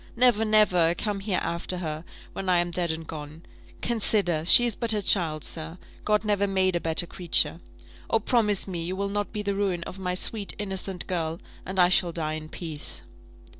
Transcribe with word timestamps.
Never, 0.15 0.43
never 0.43 0.95
come 0.95 1.19
here 1.19 1.37
after 1.43 1.77
her, 1.77 2.03
when 2.33 2.49
I 2.49 2.57
am 2.57 2.71
dead 2.71 2.89
and 2.89 3.05
gone! 3.05 3.43
Consider, 3.83 4.43
she 4.47 4.65
is 4.65 4.75
but 4.75 4.93
a 4.93 5.03
child, 5.03 5.43
sir. 5.43 5.77
God 6.03 6.25
never 6.25 6.47
made 6.47 6.75
a 6.75 6.79
better 6.79 7.05
creature. 7.05 7.59
Oh, 8.09 8.17
promise 8.17 8.67
me 8.67 8.83
you 8.83 8.95
will 8.95 9.09
not 9.09 9.31
be 9.31 9.43
the 9.43 9.53
ruin 9.53 9.83
of 9.83 9.99
my 9.99 10.15
sweet 10.15 10.55
innocent 10.57 11.05
girl, 11.05 11.39
and 11.67 11.77
I 11.79 11.89
shall 11.89 12.11
die 12.11 12.33
in 12.33 12.49
peace!" 12.49 13.03